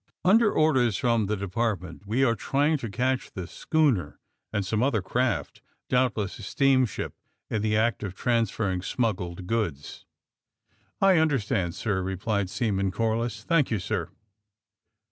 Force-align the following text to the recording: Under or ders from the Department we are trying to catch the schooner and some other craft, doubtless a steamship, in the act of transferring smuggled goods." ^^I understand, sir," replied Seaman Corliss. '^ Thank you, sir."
Under 0.25 0.51
or 0.51 0.73
ders 0.73 0.97
from 0.97 1.27
the 1.27 1.37
Department 1.37 2.07
we 2.07 2.23
are 2.23 2.33
trying 2.33 2.79
to 2.79 2.89
catch 2.89 3.29
the 3.33 3.45
schooner 3.45 4.19
and 4.51 4.65
some 4.65 4.81
other 4.81 4.99
craft, 5.03 5.61
doubtless 5.89 6.39
a 6.39 6.41
steamship, 6.41 7.13
in 7.51 7.61
the 7.61 7.77
act 7.77 8.01
of 8.01 8.15
transferring 8.15 8.81
smuggled 8.81 9.45
goods." 9.45 10.07
^^I 11.03 11.21
understand, 11.21 11.75
sir," 11.75 12.01
replied 12.01 12.49
Seaman 12.49 12.89
Corliss. 12.89 13.41
'^ 13.43 13.45
Thank 13.45 13.69
you, 13.69 13.77
sir." 13.77 14.09